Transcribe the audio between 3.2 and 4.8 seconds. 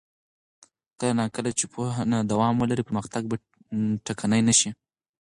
به ټکنی نه شي.